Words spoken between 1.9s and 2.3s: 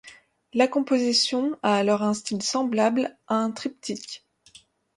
un